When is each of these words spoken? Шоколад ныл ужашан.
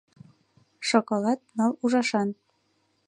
Шоколад 0.87 1.39
ныл 1.57 1.71
ужашан. 1.83 2.29